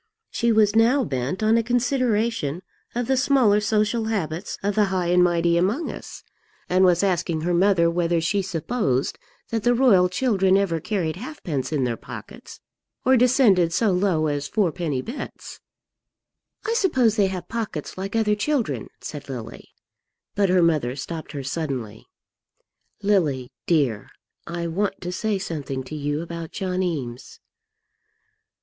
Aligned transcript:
She 0.31 0.51
was 0.51 0.75
now 0.75 1.03
bent 1.03 1.43
on 1.43 1.57
a 1.57 1.61
consideration 1.63 2.63
of 2.95 3.05
the 3.05 3.15
smaller 3.15 3.59
social 3.59 4.05
habits 4.05 4.57
of 4.63 4.73
the 4.73 4.85
high 4.85 5.09
and 5.09 5.23
mighty 5.23 5.57
among 5.57 5.91
us, 5.91 6.23
and 6.67 6.83
was 6.83 7.03
asking 7.03 7.41
her 7.41 7.53
mother 7.53 7.87
whether 7.87 8.19
she 8.19 8.41
supposed 8.41 9.19
that 9.49 9.61
the 9.61 9.75
royal 9.75 10.09
children 10.09 10.57
ever 10.57 10.79
carried 10.79 11.17
halfpence 11.17 11.71
in 11.71 11.83
their 11.83 11.97
pockets, 11.97 12.61
or 13.05 13.15
descended 13.15 13.71
so 13.71 13.91
low 13.91 14.25
as 14.25 14.47
fourpenny 14.47 15.03
bits. 15.03 15.59
"I 16.65 16.73
suppose 16.73 17.15
they 17.15 17.27
have 17.27 17.47
pockets 17.47 17.95
like 17.95 18.15
other 18.15 18.33
children," 18.33 18.87
said 19.01 19.29
Lily. 19.29 19.69
But 20.33 20.49
her 20.49 20.63
mother 20.63 20.95
stopped 20.95 21.33
her 21.33 21.43
suddenly, 21.43 22.07
"Lily, 23.03 23.51
dear, 23.67 24.09
I 24.47 24.65
want 24.65 24.99
to 25.01 25.11
say 25.11 25.37
something 25.37 25.83
to 25.83 25.95
you 25.95 26.23
about 26.23 26.49
John 26.51 26.81
Eames." 26.81 27.39